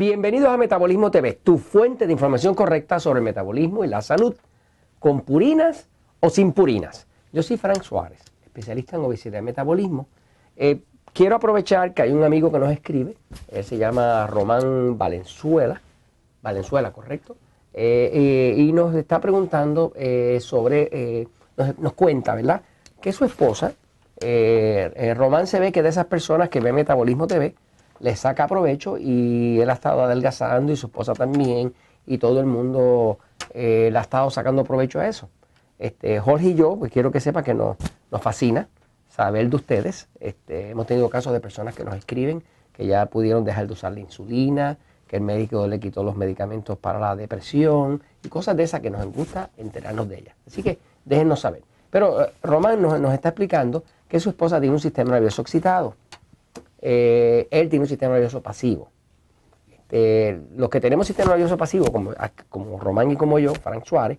Bienvenidos 0.00 0.48
a 0.48 0.56
Metabolismo 0.56 1.10
TV, 1.10 1.34
tu 1.44 1.58
fuente 1.58 2.06
de 2.06 2.12
información 2.14 2.54
correcta 2.54 2.98
sobre 2.98 3.18
el 3.18 3.24
metabolismo 3.24 3.84
y 3.84 3.86
la 3.86 4.00
salud, 4.00 4.34
con 4.98 5.20
purinas 5.20 5.90
o 6.20 6.30
sin 6.30 6.52
purinas. 6.52 7.06
Yo 7.34 7.42
soy 7.42 7.58
Frank 7.58 7.82
Suárez, 7.82 8.22
especialista 8.42 8.96
en 8.96 9.02
obesidad 9.02 9.40
y 9.40 9.42
metabolismo. 9.42 10.08
Eh, 10.56 10.80
quiero 11.12 11.36
aprovechar 11.36 11.92
que 11.92 12.00
hay 12.00 12.12
un 12.12 12.24
amigo 12.24 12.50
que 12.50 12.58
nos 12.58 12.72
escribe, 12.72 13.18
él 13.48 13.62
se 13.62 13.76
llama 13.76 14.26
Román 14.26 14.96
Valenzuela, 14.96 15.82
Valenzuela, 16.40 16.92
¿correcto? 16.94 17.36
Eh, 17.74 18.10
eh, 18.10 18.54
y 18.56 18.72
nos 18.72 18.94
está 18.94 19.20
preguntando 19.20 19.92
sobre, 20.40 21.28
nos, 21.58 21.78
nos, 21.78 21.92
cuenta, 21.92 22.34
¿verdad? 22.34 22.62
Que 23.02 23.12
su 23.12 23.26
esposa, 23.26 23.74
Román 25.14 25.46
se 25.46 25.60
ve 25.60 25.70
que 25.72 25.82
de 25.82 25.90
esas 25.90 26.06
personas 26.06 26.48
que 26.48 26.60
ve 26.60 26.72
Metabolismo 26.72 27.26
TV, 27.26 27.54
le 28.00 28.16
saca 28.16 28.46
provecho 28.46 28.98
y 28.98 29.60
él 29.60 29.70
ha 29.70 29.74
estado 29.74 30.02
adelgazando 30.02 30.72
y 30.72 30.76
su 30.76 30.86
esposa 30.86 31.12
también 31.14 31.74
y 32.06 32.18
todo 32.18 32.40
el 32.40 32.46
mundo 32.46 33.18
eh, 33.54 33.88
le 33.92 33.98
ha 33.98 34.02
estado 34.02 34.30
sacando 34.30 34.64
provecho 34.64 35.00
a 35.00 35.06
eso. 35.06 35.28
Este, 35.78 36.20
Jorge 36.20 36.48
y 36.48 36.54
yo, 36.54 36.76
pues 36.76 36.92
quiero 36.92 37.10
que 37.10 37.20
sepa 37.20 37.42
que 37.42 37.54
nos, 37.54 37.76
nos 38.10 38.20
fascina 38.20 38.68
saber 39.08 39.48
de 39.48 39.56
ustedes. 39.56 40.08
Este, 40.18 40.70
hemos 40.70 40.86
tenido 40.86 41.08
casos 41.08 41.32
de 41.32 41.40
personas 41.40 41.74
que 41.74 41.84
nos 41.84 41.94
escriben 41.94 42.42
que 42.72 42.86
ya 42.86 43.06
pudieron 43.06 43.44
dejar 43.44 43.66
de 43.66 43.72
usar 43.74 43.92
la 43.92 44.00
insulina, 44.00 44.78
que 45.06 45.16
el 45.16 45.22
médico 45.22 45.66
le 45.66 45.80
quitó 45.80 46.02
los 46.02 46.16
medicamentos 46.16 46.78
para 46.78 46.98
la 46.98 47.16
depresión 47.16 48.02
y 48.24 48.28
cosas 48.28 48.56
de 48.56 48.62
esas 48.62 48.80
que 48.80 48.90
nos 48.90 49.04
gusta 49.06 49.50
enterarnos 49.56 50.08
de 50.08 50.18
ellas. 50.18 50.34
Así 50.46 50.62
que 50.62 50.78
déjennos 51.04 51.40
saber. 51.40 51.62
Pero 51.90 52.22
eh, 52.22 52.32
Román 52.42 52.80
nos, 52.80 52.98
nos 53.00 53.12
está 53.12 53.30
explicando 53.30 53.82
que 54.08 54.20
su 54.20 54.30
esposa 54.30 54.60
tiene 54.60 54.74
un 54.74 54.80
sistema 54.80 55.12
nervioso 55.12 55.42
excitado. 55.42 55.94
Eh, 56.80 57.46
él 57.50 57.68
tiene 57.68 57.84
un 57.84 57.88
sistema 57.88 58.14
nervioso 58.14 58.42
pasivo. 58.42 58.90
Este, 59.70 60.40
los 60.56 60.70
que 60.70 60.80
tenemos 60.80 61.06
sistema 61.06 61.30
nervioso 61.30 61.56
pasivo, 61.56 61.92
como, 61.92 62.12
como 62.48 62.78
Román 62.78 63.10
y 63.10 63.16
como 63.16 63.38
yo, 63.38 63.54
Frank 63.54 63.84
Suárez, 63.84 64.18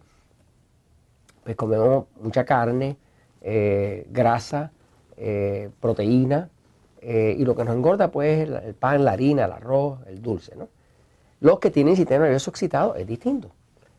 pues 1.43 1.55
comemos 1.55 2.05
mucha 2.21 2.45
carne, 2.45 2.97
eh, 3.41 4.05
grasa, 4.11 4.71
eh, 5.17 5.69
proteína, 5.79 6.49
y 7.03 7.43
lo 7.45 7.55
que 7.55 7.65
nos 7.65 7.75
engorda 7.75 8.11
pues 8.11 8.47
el, 8.47 8.53
el, 8.57 8.75
pan, 8.75 9.03
la 9.03 9.13
harina, 9.13 9.45
el 9.45 9.51
arroz, 9.51 10.01
el 10.05 10.21
dulce. 10.21 10.55
¿no? 10.55 10.69
Los 11.39 11.57
que 11.57 11.71
tienen 11.71 11.95
sistema 11.95 12.25
nervioso 12.25 12.51
excitado 12.51 12.93
es 12.93 13.07
distinto. 13.07 13.49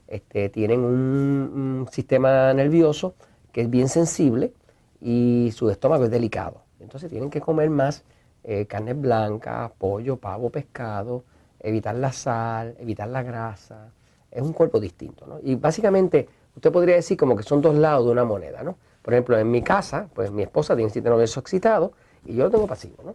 Este, 0.06 0.48
tienen 0.50 0.84
un 0.84 1.88
sistema 1.90 2.54
nervioso 2.54 3.16
que 3.50 3.62
es 3.62 3.70
bien 3.70 3.88
sensible 3.88 4.52
y 5.00 5.50
su 5.52 5.68
estómago 5.68 6.04
es 6.04 6.10
delicado. 6.12 6.62
Entonces 6.78 7.10
tienen 7.10 7.30
que 7.30 7.40
comer 7.40 7.70
más 7.70 8.04
eh, 8.44 8.66
carne 8.66 8.94
blanca, 8.94 9.72
pollo, 9.76 10.16
pavo, 10.16 10.50
pescado, 10.50 11.24
evitar 11.60 11.94
la 11.94 12.12
sal, 12.12 12.76
evitar 12.78 13.08
la 13.08 13.22
grasa. 13.22 13.92
Es 14.30 14.42
un 14.42 14.52
cuerpo 14.52 14.80
distinto, 14.80 15.26
¿no? 15.26 15.38
Y 15.42 15.54
básicamente 15.54 16.28
usted 16.56 16.72
podría 16.72 16.96
decir 16.96 17.16
como 17.16 17.36
que 17.36 17.42
son 17.42 17.60
dos 17.60 17.74
lados 17.74 18.06
de 18.06 18.12
una 18.12 18.24
moneda, 18.24 18.62
¿no? 18.62 18.76
Por 19.02 19.14
ejemplo, 19.14 19.38
en 19.38 19.50
mi 19.50 19.62
casa, 19.62 20.08
pues 20.14 20.30
mi 20.30 20.42
esposa 20.42 20.74
tiene 20.74 20.86
un 20.86 20.92
sistema 20.92 21.16
nervioso 21.16 21.40
excitado 21.40 21.92
y 22.24 22.34
yo 22.34 22.44
lo 22.44 22.50
tengo 22.50 22.66
pasivo, 22.66 22.96
¿no? 23.04 23.14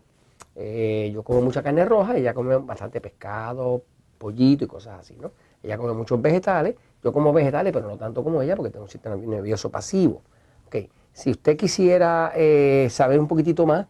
Eh, 0.55 1.11
yo 1.13 1.23
como 1.23 1.41
mucha 1.41 1.61
carne 1.61 1.85
roja, 1.85 2.17
ella 2.17 2.33
come 2.33 2.57
bastante 2.57 2.99
pescado, 2.99 3.83
pollito 4.17 4.65
y 4.65 4.67
cosas 4.67 4.99
así, 4.99 5.15
¿no? 5.19 5.31
Ella 5.61 5.77
come 5.77 5.93
muchos 5.93 6.21
vegetales, 6.21 6.75
yo 7.03 7.13
como 7.13 7.31
vegetales, 7.31 7.71
pero 7.73 7.87
no 7.87 7.97
tanto 7.97 8.23
como 8.23 8.41
ella 8.41 8.55
porque 8.55 8.71
tengo 8.71 8.85
un 8.85 8.89
sistema 8.89 9.15
nervioso 9.15 9.69
pasivo. 9.69 10.21
Okay. 10.67 10.89
Si 11.13 11.31
usted 11.31 11.55
quisiera 11.55 12.31
eh, 12.35 12.87
saber 12.89 13.19
un 13.19 13.27
poquitito 13.27 13.65
más, 13.65 13.87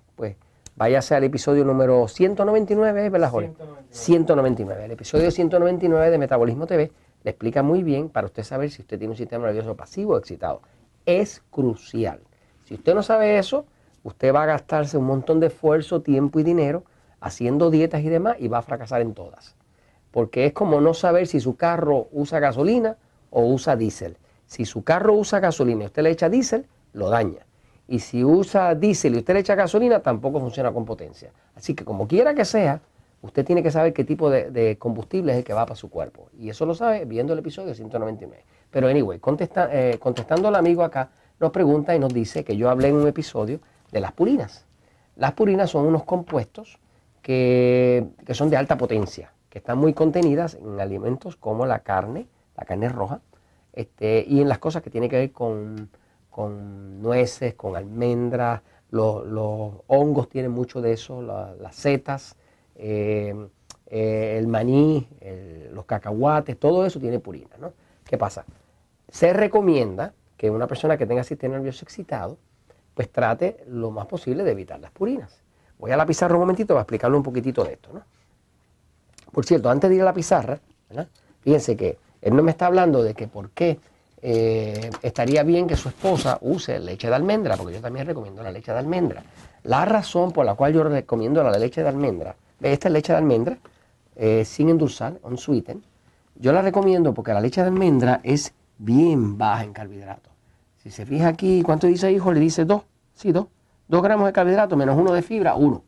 váyase 0.78 1.16
al 1.16 1.24
episodio 1.24 1.66
número 1.66 2.08
199, 2.08 3.10
¿verdad, 3.10 3.32
Jorge? 3.32 3.50
199. 3.50 3.88
199. 3.90 4.86
El 4.86 4.92
episodio 4.92 5.32
199 5.32 6.12
de 6.12 6.18
Metabolismo 6.18 6.68
TV 6.68 6.92
le 7.24 7.32
explica 7.32 7.64
muy 7.64 7.82
bien 7.84 8.10
para 8.10 8.28
usted 8.28 8.44
saber 8.44 8.70
si 8.70 8.84
usted 8.84 9.00
tiene 9.00 9.12
un 9.12 9.18
sistema 9.18 9.48
nervioso 9.48 9.76
pasivo 9.76 10.14
o 10.14 10.18
excitado. 10.18 10.62
Es 11.06 11.42
crucial. 11.50 12.20
Si 12.66 12.76
usted 12.76 12.94
no 12.94 13.02
sabe 13.02 13.40
eso, 13.40 13.66
usted 14.04 14.34
va 14.34 14.44
a 14.44 14.46
gastarse 14.46 14.98
un 14.98 15.06
montón 15.06 15.40
de 15.40 15.48
esfuerzo, 15.48 16.02
tiempo 16.02 16.40
y 16.40 16.44
dinero 16.44 16.84
haciendo 17.20 17.72
dietas 17.72 18.04
y 18.04 18.10
demás 18.10 18.36
y 18.40 18.48
va 18.48 18.60
a 18.60 18.62
fracasar 18.62 19.02
en 19.02 19.16
todas. 19.16 19.56
Porque 20.12 20.46
es 20.46 20.54
como 20.54 20.80
no 20.80 20.94
saber 20.94 21.26
si 21.26 21.40
su 21.40 21.56
carro 21.56 22.08
usa 22.12 22.40
gasolina 22.40 22.98
o 23.32 23.46
usa 23.46 23.76
diésel. 23.76 24.18
Si 24.46 24.66
su 24.66 24.84
carro 24.84 25.14
usa 25.14 25.40
gasolina 25.40 25.84
y 25.84 25.88
usted 25.88 26.04
le 26.04 26.12
echa 26.12 26.30
diésel, 26.30 26.68
lo 26.94 27.10
daña. 27.10 27.47
Y 27.88 28.00
si 28.00 28.24
usa 28.24 28.75
diésel 28.75 29.16
y 29.16 29.18
usted 29.20 29.34
le 29.34 29.40
echa 29.40 29.56
gasolina, 29.56 30.02
tampoco 30.02 30.40
funciona 30.40 30.72
con 30.72 30.86
potencia. 30.86 31.31
Así 31.56 31.74
que 31.74 31.86
como 31.86 32.08
quiera 32.08 32.34
que 32.34 32.44
sea, 32.44 32.81
usted 33.22 33.46
tiene 33.46 33.64
que 33.64 33.72
saber 33.72 33.94
qué 33.94 34.03
tipo 34.03 34.30
de, 34.30 34.78
combustible 34.78 35.31
es 35.31 35.40
el 35.40 35.44
que 35.44 35.53
va 35.53 35.66
para 35.66 35.75
su 35.75 35.90
cuerpo. 35.90 36.30
Y 36.38 36.50
eso 36.50 36.66
lo 36.66 36.75
sabe 36.75 37.06
viendo 37.06 37.34
el 37.34 37.40
episodio 37.40 37.74
199. 37.74 38.44
Pero 38.70 38.88
anyway, 38.88 39.20
eh, 39.72 39.98
contestando 40.00 40.48
al 40.50 40.56
amigo 40.56 40.84
acá, 40.84 41.09
nos 41.40 41.52
pregunta 41.52 41.96
y 41.96 42.00
nos 42.00 42.14
dice 42.14 42.44
que 42.44 42.58
yo 42.58 42.70
hablé 42.70 42.90
en 42.90 42.96
un 42.96 43.08
episodio 43.08 43.59
de 43.92 44.02
las 44.02 44.12
purinas. 44.12 44.66
Las 45.16 45.34
purinas 45.34 45.69
son 45.69 45.86
unos 45.86 46.04
compuestos 46.04 46.80
que, 47.22 48.08
que 48.25 48.34
son 48.34 48.50
de 48.50 48.58
alta 48.58 48.78
potencia, 48.78 49.31
que 49.50 49.59
están 49.59 49.78
muy 49.78 49.94
contenidas 49.94 50.56
en 50.56 50.80
alimentos 50.80 51.36
como 51.36 51.66
la 51.66 51.80
carne, 51.80 52.28
la 52.58 52.66
carne 52.66 52.90
roja, 52.90 53.22
este, 53.74 54.25
y 54.28 54.42
en 54.42 54.50
las 54.50 54.58
cosas 54.58 54.81
que 54.81 54.90
tienen 54.90 55.09
que 55.09 55.18
ver 55.18 55.31
con 55.31 55.90
con 56.38 57.02
nueces, 57.02 57.56
con 57.56 57.75
almendras, 57.75 58.62
los, 58.92 59.24
hongos 59.88 60.30
tienen 60.30 60.52
mucho 60.52 60.81
de 60.81 60.94
eso, 60.94 61.24
las 61.24 61.75
setas, 61.75 62.36
eh, 62.75 63.34
eh, 63.88 64.36
el 64.38 64.46
maní, 64.46 65.08
los 65.72 65.86
cacahuates, 65.86 66.59
todo 66.59 66.86
eso 66.86 67.00
tiene 67.00 67.18
purina. 67.18 67.58
¿no? 67.59 67.74
¿Qué 68.06 68.20
pasa? 68.20 68.46
Se 69.09 69.34
recomienda 69.34 70.14
que 70.38 70.52
una 70.52 70.68
persona 70.68 70.96
que 70.96 71.08
tenga 71.08 71.24
sistema 71.24 71.56
nervioso 71.56 71.84
excitado, 71.84 72.38
pues 72.94 73.12
trate 73.12 73.64
lo 73.68 73.90
más 73.90 74.06
posible 74.06 74.44
de 74.44 74.52
evitar 74.52 74.80
las 74.80 74.92
purinas. 74.92 75.42
Voy 75.80 75.90
a 75.90 75.98
la 75.98 76.06
pizarra 76.06 76.36
un 76.36 76.42
momentito 76.42 76.75
para 76.75 76.84
explicarle 76.84 77.18
un 77.18 77.24
poquitito 77.24 77.64
de 77.64 77.74
esto. 77.74 77.90
¿no? 77.94 78.04
Por 79.31 79.44
cierto, 79.44 79.72
antes 79.72 79.90
de 79.90 79.96
ir 79.96 80.04
a 80.04 80.06
la 80.06 80.14
pizarra, 80.14 80.59
fíjense 81.42 81.75
que 81.75 81.98
él 82.22 82.36
no 82.36 82.44
me 82.44 82.52
está 82.52 82.68
hablando 82.68 83.02
de 83.02 83.16
que 83.16 83.28
por 83.28 83.50
qué 83.50 83.80
eh, 84.22 84.90
estaría 85.02 85.44
bien 85.44 85.68
que 85.68 85.76
su 85.76 85.90
esposa 85.90 86.40
use 86.42 86.80
leche 86.80 87.08
de 87.08 87.16
almendra, 87.16 87.56
porque 87.56 87.76
yo 87.76 87.82
también 87.82 88.08
recomiendo 88.08 88.42
la 88.42 88.52
leche 88.52 88.72
de 88.72 88.80
almendra. 88.80 89.24
La 89.64 89.86
razón 89.86 90.32
por 90.32 90.46
la 90.46 90.56
cual 90.56 90.74
yo 90.74 90.84
recomiendo 90.84 91.44
la 91.44 91.52
leche 91.58 91.84
de 91.84 91.90
almendra, 91.90 92.36
esta 92.62 92.88
es 92.88 92.94
leche 92.94 93.14
de 93.14 93.18
almendra, 93.18 93.58
eh, 94.16 94.44
sin 94.46 94.70
endulzar, 94.70 95.20
un 95.24 95.38
sweeten, 95.38 95.84
yo 96.36 96.52
la 96.52 96.62
recomiendo 96.62 97.14
porque 97.14 97.34
la 97.34 97.42
leche 97.42 97.62
de 97.62 97.68
almendra 97.68 98.20
es 98.24 98.54
bien 98.78 99.38
baja 99.38 99.64
en 99.64 99.74
carbohidratos. 99.74 100.34
Si 100.78 100.90
se 100.90 101.06
fija 101.06 101.28
aquí, 101.28 101.62
¿cuánto 101.64 101.88
dice 101.88 102.12
hijo? 102.12 102.32
Le 102.32 102.40
dice 102.40 102.66
2, 102.66 102.82
sí, 103.14 103.32
2. 103.32 103.46
2 103.88 104.02
gramos 104.02 104.28
de 104.28 104.34
carbohidratos 104.34 104.78
menos 104.78 104.98
1 104.98 105.14
de 105.14 105.22
fibra, 105.22 105.56
1. 105.56 105.84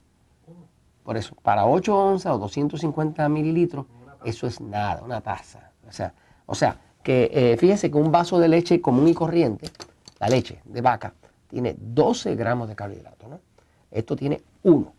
Por 1.03 1.17
eso, 1.17 1.35
para 1.41 1.65
8 1.65 1.97
onzas 1.97 2.33
o 2.33 2.37
250 2.37 3.27
mililitros, 3.29 3.85
eso 4.23 4.47
es 4.47 4.61
nada, 4.61 5.01
una 5.03 5.21
taza. 5.21 5.71
O 5.87 5.91
sea, 5.91 6.13
o 6.45 6.53
sea 6.53 6.77
que 7.03 7.29
eh, 7.33 7.57
fíjese 7.57 7.89
que 7.89 7.97
un 7.97 8.11
vaso 8.11 8.39
de 8.39 8.47
leche 8.47 8.81
común 8.81 9.07
y 9.07 9.13
corriente, 9.13 9.69
la 10.19 10.27
leche 10.27 10.59
de 10.65 10.81
vaca, 10.81 11.13
tiene 11.49 11.75
12 11.79 12.35
gramos 12.35 12.69
de 12.69 12.75
carbohidratos, 12.75 13.29
¿no? 13.29 13.39
Esto 13.91 14.15
tiene 14.15 14.41
1. 14.63 14.93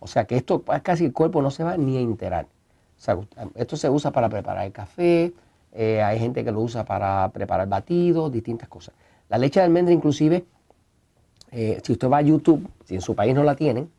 O 0.00 0.06
sea 0.06 0.26
que 0.26 0.36
esto 0.36 0.62
casi 0.82 1.06
el 1.06 1.12
cuerpo 1.12 1.40
no 1.40 1.50
se 1.50 1.64
va 1.64 1.78
ni 1.78 1.96
a 1.96 2.00
enterar. 2.00 2.44
O 2.44 3.00
sea, 3.00 3.18
esto 3.54 3.76
se 3.76 3.88
usa 3.88 4.10
para 4.10 4.28
preparar 4.28 4.66
el 4.66 4.72
café, 4.72 5.32
eh, 5.72 6.02
hay 6.02 6.18
gente 6.18 6.44
que 6.44 6.52
lo 6.52 6.60
usa 6.60 6.84
para 6.84 7.30
preparar 7.32 7.68
batidos, 7.68 8.30
distintas 8.30 8.68
cosas. 8.68 8.94
La 9.28 9.38
leche 9.38 9.60
de 9.60 9.64
almendra 9.64 9.94
inclusive, 9.94 10.44
eh, 11.50 11.80
si 11.82 11.92
usted 11.92 12.08
va 12.08 12.18
a 12.18 12.22
YouTube, 12.22 12.68
si 12.84 12.94
en 12.94 13.00
su 13.00 13.14
país 13.14 13.34
no 13.34 13.42
la 13.42 13.56
tienen, 13.56 13.90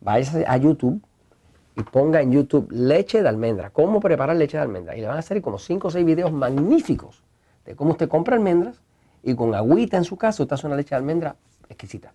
vaya 0.00 0.44
a 0.46 0.56
YouTube 0.56 1.02
y 1.80 1.82
ponga 1.82 2.20
en 2.20 2.30
YouTube 2.32 2.70
leche 2.70 3.22
de 3.22 3.28
almendra, 3.28 3.70
cómo 3.70 4.00
preparar 4.00 4.36
leche 4.36 4.58
de 4.58 4.62
almendra. 4.62 4.96
Y 4.96 5.00
le 5.00 5.06
van 5.06 5.16
a 5.16 5.20
hacer 5.20 5.40
como 5.40 5.58
5 5.58 5.88
o 5.88 5.90
6 5.90 6.04
videos 6.04 6.30
magníficos 6.30 7.22
de 7.64 7.74
cómo 7.74 7.92
usted 7.92 8.08
compra 8.08 8.36
almendras 8.36 8.82
y 9.22 9.34
con 9.34 9.54
agüita 9.54 9.96
en 9.96 10.04
su 10.04 10.16
casa 10.16 10.42
usted 10.42 10.54
hace 10.54 10.66
una 10.66 10.76
leche 10.76 10.90
de 10.90 10.96
almendra 10.96 11.36
exquisita. 11.68 12.12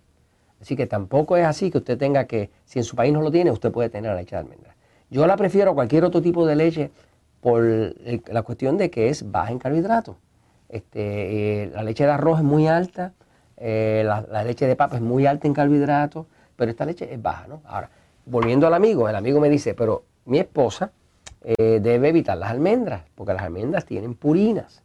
Así 0.60 0.76
que 0.76 0.86
tampoco 0.86 1.36
es 1.36 1.44
así 1.44 1.70
que 1.70 1.78
usted 1.78 1.98
tenga 1.98 2.26
que, 2.26 2.50
si 2.64 2.78
en 2.78 2.84
su 2.84 2.94
país 2.94 3.12
no 3.12 3.20
lo 3.20 3.30
tiene, 3.30 3.50
usted 3.50 3.72
puede 3.72 3.90
tener 3.90 4.10
la 4.12 4.16
leche 4.16 4.36
de 4.36 4.40
almendra. 4.40 4.76
Yo 5.10 5.26
la 5.26 5.36
prefiero 5.36 5.72
a 5.72 5.74
cualquier 5.74 6.04
otro 6.04 6.22
tipo 6.22 6.46
de 6.46 6.56
leche 6.56 6.90
por 7.40 7.64
la 7.64 8.42
cuestión 8.42 8.76
de 8.76 8.90
que 8.90 9.08
es 9.08 9.30
baja 9.30 9.50
en 9.50 9.58
carbohidratos. 9.58 10.16
Este, 10.68 11.62
eh, 11.62 11.70
la 11.74 11.82
leche 11.82 12.04
de 12.04 12.12
arroz 12.12 12.38
es 12.38 12.44
muy 12.44 12.66
alta, 12.68 13.12
eh, 13.56 14.02
la, 14.04 14.44
leche 14.44 14.66
de 14.66 14.76
papa 14.76 14.96
es 14.96 15.02
muy 15.02 15.26
alta 15.26 15.46
en 15.46 15.54
carbohidratos, 15.54 16.26
pero 16.56 16.70
esta 16.70 16.84
leche 16.84 17.12
es 17.12 17.20
baja, 17.20 17.46
¿no? 17.46 17.62
Ahora, 17.64 17.90
volviendo 18.26 18.66
al 18.66 18.74
amigo, 18.74 19.08
el 19.08 19.16
amigo 19.16 19.40
me 19.40 19.48
dice, 19.48 19.74
pero 19.74 20.04
mi 20.26 20.38
esposa 20.38 20.92
eh, 21.42 21.80
debe 21.80 22.08
evitar 22.08 22.36
las 22.36 22.50
almendras, 22.50 23.04
porque 23.14 23.32
las 23.32 23.42
almendras 23.42 23.86
tienen 23.86 24.14
purinas. 24.14 24.82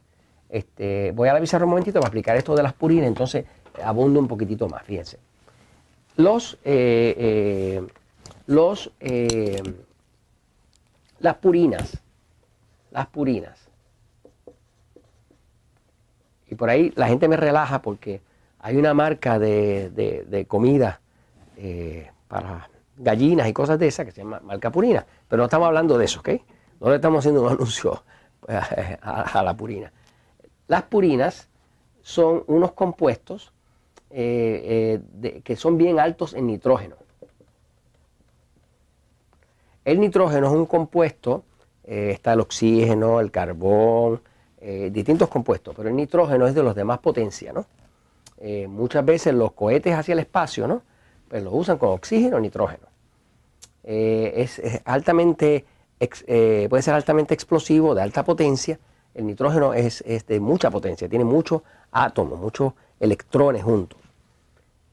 Este, 0.48 1.12
voy 1.12 1.28
a 1.28 1.32
avisar 1.32 1.62
un 1.62 1.70
momentito 1.70 2.00
para 2.00 2.08
explicar 2.08 2.36
esto 2.36 2.54
de 2.54 2.62
las 2.62 2.72
purinas, 2.72 3.06
entonces 3.06 3.44
abundo 3.82 4.20
un 4.20 4.28
poquitito 4.28 4.68
más, 4.68 4.82
fíjense. 4.84 5.18
Los, 6.16 6.58
eh, 6.64 7.14
eh, 7.18 7.86
los, 8.46 8.90
las 11.18 11.34
purinas. 11.36 11.98
Las 12.90 13.06
purinas. 13.06 13.68
Y 16.52 16.54
por 16.54 16.68
ahí 16.68 16.92
la 16.96 17.08
gente 17.08 17.28
me 17.28 17.38
relaja 17.38 17.80
porque 17.80 18.20
hay 18.58 18.76
una 18.76 18.92
marca 18.92 19.38
de, 19.38 20.44
comida 20.46 21.00
eh, 21.56 22.10
para 22.28 22.68
gallinas 22.96 23.48
y 23.48 23.52
cosas 23.52 23.78
de 23.78 23.88
esas 23.88 24.06
que 24.06 24.12
se 24.12 24.22
llama 24.22 24.40
marca 24.40 24.70
purina. 24.70 25.06
Pero 25.28 25.40
no 25.40 25.44
estamos 25.44 25.66
hablando 25.66 25.98
de 25.98 26.04
eso, 26.04 26.20
¿ok? 26.20 26.30
No 26.80 26.90
le 26.90 26.96
estamos 26.96 27.20
haciendo 27.20 27.42
un 27.42 27.48
anuncio 27.52 28.02
a, 28.48 29.42
la 29.42 29.56
purina. 29.56 29.92
Las 30.68 30.82
purinas 30.84 31.48
son 32.02 32.44
unos 32.46 32.72
compuestos 32.72 33.52
eh, 34.10 35.00
eh, 35.22 35.40
que 35.42 35.56
son 35.56 35.78
bien 35.78 35.98
altos 35.98 36.34
en 36.34 36.46
nitrógeno. 36.46 36.96
El 39.84 40.00
nitrógeno 40.00 40.46
es 40.46 40.52
un 40.52 40.66
compuesto, 40.66 41.44
está 41.84 42.34
el 42.34 42.40
oxígeno, 42.40 43.18
el 43.18 43.32
carbón, 43.32 44.20
eh, 44.64 44.90
distintos 44.92 45.28
compuestos, 45.28 45.74
pero 45.76 45.88
el 45.88 45.96
nitrógeno 45.96 46.46
es 46.46 46.54
de 46.54 46.62
los 46.62 46.76
de 46.76 46.84
más 46.84 47.00
potencia, 47.00 47.52
¿no? 47.52 47.66
Eh, 48.38 48.68
muchas 48.68 49.04
veces 49.04 49.34
los 49.34 49.50
cohetes 49.54 49.92
hacia 49.92 50.12
el 50.12 50.20
espacio, 50.20 50.68
¿no? 50.68 50.82
Pues 51.32 51.42
los 51.42 51.54
usan 51.54 51.78
con 51.78 51.88
oxígeno 51.88 52.36
o 52.36 52.40
nitrógeno. 52.40 52.86
Eh, 53.84 54.34
es, 54.36 54.60
altamente, 54.84 55.64
puede 55.98 56.82
ser 56.82 56.92
altamente 56.92 57.32
explosivo, 57.32 57.94
de 57.94 58.02
alta 58.02 58.22
potencia. 58.22 58.78
El 59.14 59.24
nitrógeno 59.24 59.72
es, 59.72 60.04
de 60.04 60.40
mucha 60.40 60.70
potencia, 60.70 61.08
tiene 61.08 61.24
muchos 61.24 61.62
átomos, 61.90 62.38
muchos 62.38 62.74
electrones 63.00 63.62
juntos. 63.62 63.98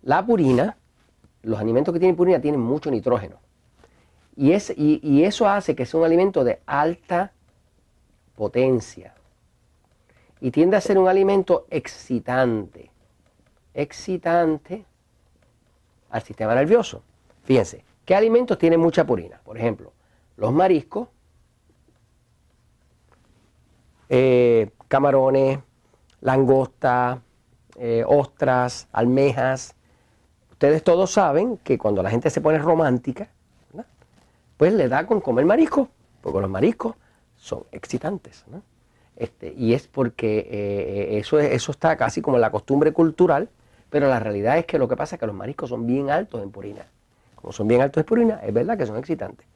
La 0.04 0.26
purina, 0.26 0.78
los 1.42 1.60
alimentos 1.60 1.94
que 1.94 2.00
tienen 2.00 2.16
purina 2.16 2.40
tienen 2.40 2.62
mucho 2.62 2.90
nitrógeno. 2.90 3.36
Y 4.38 4.54
eso 4.54 5.46
hace 5.46 5.76
que 5.76 5.86
sea 5.86 6.00
un 6.00 6.06
alimento 6.06 6.46
de 6.46 6.62
alta 6.66 7.34
potencia 8.38 9.14
y 10.40 10.52
tiende 10.52 10.78
a 10.78 10.82
ser 10.82 10.98
un 11.00 11.10
alimento 11.10 11.66
excitante, 11.70 12.90
excitante 13.74 14.86
al 16.10 16.22
sistema 16.22 16.56
nervioso. 16.56 17.04
Fíjense, 17.44 17.84
¿qué 18.06 18.16
alimentos 18.16 18.58
tienen 18.58 18.80
mucha 18.80 19.06
purina? 19.06 19.40
Por 19.44 19.58
ejemplo, 19.58 19.94
los 20.38 20.54
mariscos, 20.54 21.08
eh, 24.10 24.72
camarones, 24.88 25.60
langosta, 26.22 27.22
eh, 27.78 28.04
ostras, 28.06 28.88
almejas. 28.92 29.76
Ustedes 30.52 30.84
todos 30.84 31.12
saben 31.12 31.58
que 31.58 31.78
cuando 31.78 32.04
la 32.04 32.10
gente 32.10 32.30
se 32.30 32.42
pone 32.42 32.58
romántica, 32.58 33.30
pues 34.58 34.74
le 34.74 34.90
da 34.90 35.08
con 35.08 35.22
comer 35.22 35.46
marisco, 35.46 35.88
porque 36.22 36.42
los 36.42 36.50
mariscos 36.50 36.96
son 37.38 37.64
excitantes. 37.72 38.44
¿no? 38.52 38.62
Este, 39.16 39.54
y 39.56 39.74
es 39.74 39.88
porque 39.88 40.48
eh, 40.52 41.18
eso, 41.18 41.40
eso 41.40 41.72
está 41.72 41.96
casi 41.96 42.22
como 42.22 42.38
la 42.38 42.52
costumbre 42.52 42.92
cultural, 42.92 43.50
pero 43.90 44.08
la 44.08 44.20
realidad 44.20 44.58
es 44.58 44.66
que 44.66 44.78
lo 44.78 44.88
que 44.88 44.96
pasa 44.96 45.16
es 45.16 45.20
que 45.20 45.28
los 45.28 45.36
mariscos 45.36 45.70
son 45.70 45.86
bien 45.86 46.10
altos 46.10 46.42
en 46.42 46.52
purina. 46.52 46.86
Como 47.36 47.52
son 47.54 47.68
bien 47.68 47.82
altos 47.82 48.02
en 48.02 48.06
purina, 48.06 48.40
es 48.44 48.54
verdad 48.54 48.78
que 48.78 48.86
son 48.86 48.98
excitantes. 48.98 49.48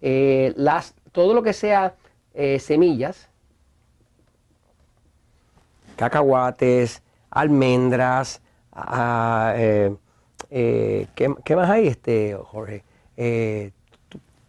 Eh, 0.00 0.52
las, 0.56 0.94
todo 1.12 1.34
lo 1.34 1.42
que 1.42 1.52
sea 1.52 1.94
eh, 2.34 2.58
semillas, 2.58 3.28
cacahuates, 5.96 7.02
almendras, 7.30 8.40
ah, 8.72 9.54
¿qué, 10.48 11.56
más 11.56 11.70
hay, 11.70 11.88
este, 11.88 12.34
Jorge? 12.34 12.84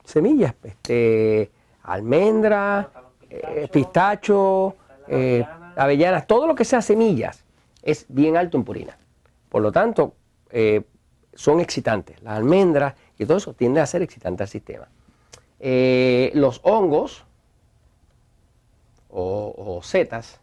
semillas, 0.08 0.56
este, 0.64 1.52
almendras 1.84 2.88
eh, 3.30 3.68
pistacho, 3.72 4.76
eh, 5.08 5.46
avellanas, 5.76 6.26
todo 6.28 6.48
lo 6.48 6.56
que 6.56 6.64
sea 6.64 6.82
semillas 6.82 7.44
es 7.82 8.06
bien 8.08 8.38
alto 8.38 8.58
en 8.58 8.64
purina. 8.64 8.98
Por 9.50 9.62
lo 9.62 9.72
tanto, 9.72 10.14
eh, 10.50 10.84
son 11.34 11.60
excitantes. 11.60 12.22
Las 12.22 12.38
almendras 12.38 12.96
y 13.18 13.26
todo 13.26 13.38
eso 13.38 13.54
tiende 13.54 13.82
a 13.82 13.86
ser 13.86 14.02
excitante 14.02 14.44
al 14.44 14.50
sistema. 14.50 14.88
los 15.60 16.60
hongos 16.64 17.24
o, 19.10 19.80
setas, 19.84 20.40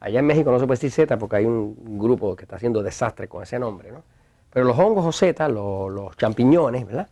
allá 0.00 0.18
en 0.18 0.26
México 0.26 0.50
no 0.50 0.58
se 0.58 0.66
puede 0.66 0.76
decir 0.76 0.90
setas 0.90 1.18
porque 1.18 1.36
hay 1.36 1.44
un 1.44 1.98
grupo 1.98 2.34
que 2.34 2.44
está 2.44 2.56
haciendo 2.56 2.82
desastre 2.82 3.28
con 3.28 3.42
ese 3.42 3.58
nombre, 3.58 3.92
¿no? 3.92 4.02
Pero 4.50 4.64
los 4.66 4.78
hongos 4.78 5.04
o 5.04 5.12
setas, 5.12 5.50
los, 5.50 6.16
champiñones, 6.16 6.86
¿verdad? 6.86 7.08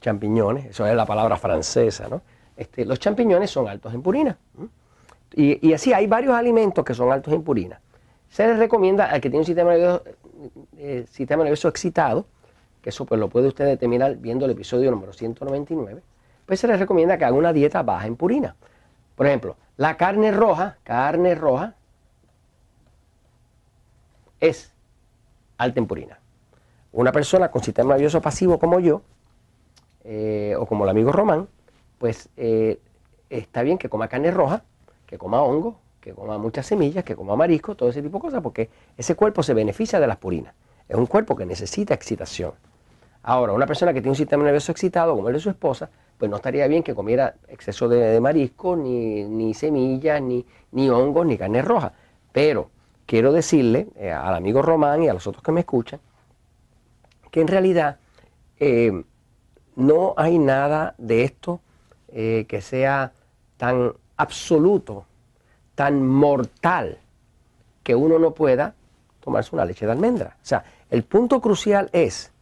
Champiñones, 0.00 0.66
eso 0.66 0.86
es 0.86 0.94
la 0.94 1.04
palabra 1.04 1.36
francesa, 1.36 2.08
¿no? 2.08 2.22
Este, 2.56 2.84
los 2.84 2.98
champiñones 2.98 3.50
son 3.50 3.68
altos 3.68 3.92
en 3.92 4.02
purina. 4.02 4.38
Y, 5.34 5.72
así 5.72 5.92
hay 5.92 6.06
varios 6.06 6.34
alimentos 6.34 6.84
que 6.84 6.94
son 6.94 7.12
altos 7.12 7.32
en 7.32 7.42
purina. 7.42 7.80
Se 8.30 8.46
les 8.46 8.58
recomienda 8.58 9.06
al 9.06 9.20
que 9.20 9.28
tiene 9.28 9.40
un 9.40 9.44
sistema 9.44 9.72
nervioso, 9.72 10.04
eh, 10.78 11.04
sistema 11.10 11.42
nervioso 11.42 11.68
excitado, 11.68 12.26
que 12.80 12.90
eso 12.90 13.04
pues 13.04 13.20
lo 13.20 13.28
puede 13.28 13.48
usted 13.48 13.66
determinar 13.66 14.16
viendo 14.16 14.44
el 14.44 14.52
episodio 14.52 14.90
número 14.90 15.12
199, 15.12 16.00
pues 16.46 16.60
se 16.60 16.68
les 16.68 16.78
recomienda 16.78 17.18
que 17.18 17.24
haga 17.24 17.36
una 17.36 17.52
dieta 17.52 17.82
baja 17.82 18.06
en 18.06 18.16
purina. 18.16 18.54
Por 19.16 19.26
ejemplo, 19.26 19.56
la 19.76 19.96
carne 19.96 20.30
roja, 20.30 20.78
carne 20.84 21.34
roja, 21.34 21.74
es 24.38 24.72
alta 25.58 25.80
en 25.80 25.86
purina. 25.86 26.20
Una 26.92 27.12
persona 27.12 27.50
con 27.50 27.62
sistema 27.62 27.94
nervioso 27.94 28.22
pasivo 28.22 28.58
como 28.60 28.78
yo, 28.78 29.02
eh, 30.04 30.54
o 30.56 30.66
como 30.66 30.84
el 30.84 30.90
amigo 30.90 31.10
Román, 31.10 31.48
pues 31.98 32.28
eh, 32.36 32.80
está 33.28 33.62
bien 33.62 33.76
que 33.76 33.88
coma 33.88 34.08
carne 34.08 34.30
roja, 34.30 34.62
que 35.06 35.18
coma 35.18 35.42
hongo, 35.42 35.78
que 36.00 36.14
coma 36.14 36.38
muchas 36.38 36.66
semillas, 36.66 37.04
que 37.04 37.14
coma 37.14 37.36
marisco, 37.36 37.74
todo 37.74 37.90
ese 37.90 38.02
tipo 38.02 38.18
de 38.18 38.22
cosas, 38.22 38.42
porque 38.42 38.70
ese 38.96 39.14
cuerpo 39.14 39.42
se 39.42 39.54
beneficia 39.54 40.00
de 40.00 40.06
las 40.06 40.16
purinas. 40.16 40.54
Es 40.88 40.96
un 40.96 41.06
cuerpo 41.06 41.36
que 41.36 41.46
necesita 41.46 41.94
excitación. 41.94 42.52
Ahora, 43.22 43.52
una 43.52 43.66
persona 43.66 43.92
que 43.92 44.00
tiene 44.00 44.10
un 44.10 44.16
sistema 44.16 44.42
nervioso 44.44 44.72
excitado, 44.72 45.14
como 45.14 45.28
el 45.28 45.34
de 45.34 45.40
su 45.40 45.50
esposa, 45.50 45.90
pues 46.16 46.30
no 46.30 46.36
estaría 46.36 46.66
bien 46.66 46.82
que 46.82 46.94
comiera 46.94 47.34
exceso 47.48 47.88
de, 47.88 48.20
marisco, 48.20 48.76
ni, 48.76 49.54
semillas, 49.54 50.20
ni, 50.22 50.44
ni, 50.72 50.88
hongos, 50.88 51.26
ni 51.26 51.36
carne 51.36 51.62
roja. 51.62 51.92
Pero 52.32 52.70
quiero 53.06 53.32
decirle 53.32 53.88
eh, 53.96 54.10
al 54.10 54.34
amigo 54.34 54.62
Román 54.62 55.02
y 55.02 55.08
a 55.08 55.14
los 55.14 55.26
otros 55.26 55.42
que 55.42 55.52
me 55.52 55.60
escuchan, 55.60 56.00
que 57.30 57.40
en 57.40 57.48
realidad 57.48 57.98
eh, 58.58 59.04
no 59.76 60.14
hay 60.16 60.38
nada 60.38 60.94
de 60.98 61.24
esto 61.24 61.60
eh, 62.08 62.46
que 62.48 62.60
sea 62.60 63.12
tan 63.56 63.92
absoluto, 64.16 65.06
tan 65.80 66.06
mortal, 66.06 66.98
que 67.82 67.94
uno 67.94 68.18
no 68.18 68.34
pueda 68.34 68.74
tomarse 69.20 69.56
una 69.56 69.64
leche 69.64 69.86
de 69.86 69.92
almendra. 69.92 70.36
O 70.36 70.44
sea, 70.44 70.62
el 70.90 71.04
punto 71.04 71.40
crucial 71.40 71.88
es 71.94 72.32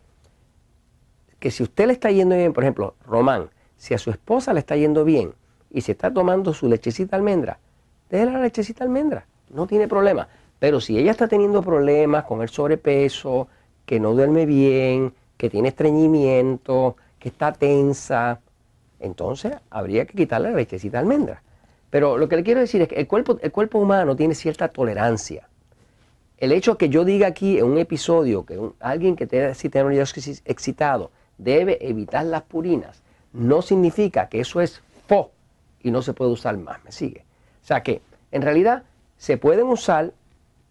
que 1.39 1.53
si 1.53 1.63
usted 1.63 1.87
le 1.87 1.93
está 1.93 2.11
yendo 2.11 2.35
bien, 2.35 2.53
por 2.53 2.65
ejemplo, 2.65 2.97
Román, 3.07 3.49
si 3.77 3.95
a 3.95 3.99
su 3.99 4.11
esposa 4.11 4.53
le 4.53 4.59
está 4.59 4.75
yendo 4.75 5.05
bien 5.05 5.35
y 5.71 5.83
se 5.83 5.93
está 5.93 6.13
tomando 6.13 6.53
su 6.53 6.69
lechecita 6.69 7.15
almendra, 7.15 7.61
déjela 8.11 8.33
la 8.33 8.41
lechecita 8.41 8.83
almendra, 8.83 9.25
no 9.51 9.69
tiene 9.69 9.87
problema. 9.87 10.27
Pero 10.59 10.81
si 10.81 10.99
ella 10.99 11.13
está 11.13 11.29
teniendo 11.29 11.63
problemas 11.63 12.25
con 12.25 12.43
el 12.43 12.49
sobrepeso, 12.49 13.47
que 13.87 14.01
no 14.01 14.15
duerme 14.15 14.47
bien, 14.47 15.15
que 15.37 15.49
tiene 15.49 15.69
estreñimiento, 15.69 16.97
que 17.21 17.29
está 17.29 17.53
tensa, 17.53 18.41
entonces 18.99 19.53
habría 19.71 20.07
que 20.07 20.15
quitarle 20.15 20.51
la 20.51 20.57
lechecita 20.57 20.99
de 20.99 21.03
almendra. 21.03 21.43
Pero 21.91 22.19
lo 22.19 22.29
que 22.29 22.37
le 22.37 22.43
quiero 22.43 22.61
decir 22.61 22.83
es 22.83 22.89
que 22.89 22.97
el 22.97 23.07
cuerpo, 23.07 23.39
el 23.41 23.51
cuerpo 23.51 23.79
humano 23.79 24.15
tiene 24.17 24.35
cierta 24.35 24.69
tolerancia. 24.69 25.49
El 26.37 26.53
hecho 26.53 26.79
que 26.79 26.89
yo 26.89 27.05
diga 27.05 27.27
aquí 27.27 27.59
en 27.59 27.65
un 27.65 27.79
episodio 27.79 28.45
que 28.45 28.61
alguien 28.81 29.17
que 29.17 29.27
tenga 29.27 29.55
sistema 29.55 29.91
excitado 29.93 31.11
debe 31.37 31.79
evitar 31.81 32.25
las 32.27 32.43
purinas, 32.43 33.03
no 33.33 33.63
significa 33.63 34.29
que 34.29 34.41
eso 34.41 34.61
es 34.61 34.83
fo 35.07 35.31
y 35.83 35.91
no 35.91 36.03
se 36.03 36.13
puede 36.13 36.31
usar 36.31 36.57
más, 36.59 36.83
¿me 36.85 36.93
sigue? 36.93 37.25
O 37.63 37.67
sea 37.67 37.83
que 37.83 38.03
en 38.31 38.43
realidad 38.43 38.85
se 39.17 39.37
pueden 39.37 39.67
usar 39.67 40.13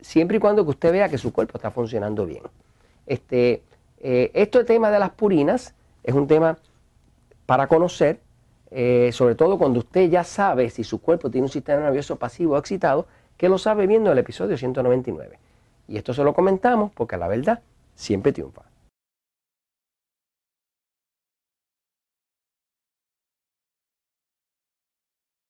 siempre 0.02 0.38
y 0.38 0.40
cuando 0.40 0.64
que 0.64 0.72
usted 0.72 0.92
vea 0.92 1.10
que 1.10 1.18
su 1.18 1.34
cuerpo 1.34 1.58
está 1.58 1.72
funcionando 1.72 2.26
bien. 2.26 2.44
Este, 3.06 3.64
eh, 4.00 4.32
esto 4.34 4.64
tema 4.66 4.92
de 4.92 5.00
las 5.00 5.12
purinas 5.12 5.74
es 6.04 6.14
un 6.14 6.28
tema 6.28 6.58
para 7.46 7.68
conocer, 7.68 8.20
eh, 8.72 9.12
sobre 9.14 9.36
todo 9.36 9.58
cuando 9.58 9.80
usted 9.80 10.10
ya 10.10 10.24
sabe 10.24 10.70
si 10.70 10.84
su 10.84 11.02
cuerpo 11.02 11.30
tiene 11.30 11.46
un 11.46 11.52
sistema 11.52 11.82
nervioso 11.82 12.18
pasivo 12.18 12.56
o 12.56 12.58
excitado, 12.58 13.08
que 13.38 13.50
lo 13.50 13.58
sabe 13.58 13.88
viendo 13.88 14.12
el 14.12 14.18
episodio 14.18 14.58
199. 14.58 15.40
Y 15.88 15.98
esto 15.98 16.14
se 16.14 16.24
lo 16.24 16.34
comentamos 16.34 16.92
porque 16.94 17.18
la 17.18 17.28
verdad 17.28 17.62
siempre 17.96 18.34
triunfa. 18.34 18.64